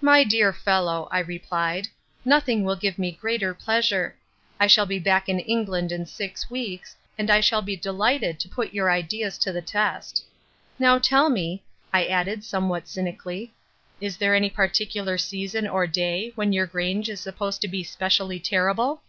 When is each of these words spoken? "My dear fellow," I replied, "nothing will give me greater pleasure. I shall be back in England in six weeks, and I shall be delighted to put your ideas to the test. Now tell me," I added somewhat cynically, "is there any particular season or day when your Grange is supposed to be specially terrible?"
"My 0.00 0.24
dear 0.24 0.50
fellow," 0.50 1.08
I 1.10 1.18
replied, 1.18 1.86
"nothing 2.24 2.64
will 2.64 2.74
give 2.74 2.98
me 2.98 3.12
greater 3.12 3.52
pleasure. 3.52 4.16
I 4.58 4.66
shall 4.66 4.86
be 4.86 4.98
back 4.98 5.28
in 5.28 5.40
England 5.40 5.92
in 5.92 6.06
six 6.06 6.48
weeks, 6.48 6.96
and 7.18 7.28
I 7.30 7.40
shall 7.40 7.60
be 7.60 7.76
delighted 7.76 8.40
to 8.40 8.48
put 8.48 8.72
your 8.72 8.90
ideas 8.90 9.36
to 9.40 9.52
the 9.52 9.60
test. 9.60 10.24
Now 10.78 10.98
tell 10.98 11.28
me," 11.28 11.62
I 11.92 12.06
added 12.06 12.44
somewhat 12.44 12.88
cynically, 12.88 13.52
"is 14.00 14.16
there 14.16 14.34
any 14.34 14.48
particular 14.48 15.18
season 15.18 15.68
or 15.68 15.86
day 15.86 16.32
when 16.34 16.54
your 16.54 16.66
Grange 16.66 17.10
is 17.10 17.20
supposed 17.20 17.60
to 17.60 17.68
be 17.68 17.84
specially 17.84 18.40
terrible?" 18.40 19.02